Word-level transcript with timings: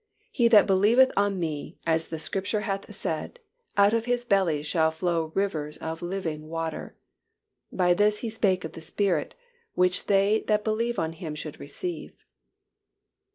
He 0.31 0.47
that 0.47 0.65
believeth 0.65 1.11
on 1.15 1.39
Me, 1.39 1.77
as 1.85 2.07
the 2.07 2.17
Scripture 2.17 2.61
hath 2.61 2.91
said, 2.91 3.39
out 3.77 3.93
of 3.93 4.05
his 4.05 4.25
belly 4.25 4.63
shall 4.63 4.89
flow 4.89 5.31
rivers 5.35 5.77
of 5.77 6.01
living 6.01 6.47
water. 6.47 6.95
(But 7.71 7.99
this 7.99 8.17
spake 8.33 8.63
He 8.63 8.67
of 8.67 8.73
the 8.73 8.81
Spirit, 8.81 9.35
which 9.75 10.07
they 10.07 10.43
that 10.47 10.63
believe 10.63 10.97
on 10.97 11.13
Him 11.13 11.35
should 11.35 11.59
receive.)" 11.59 12.25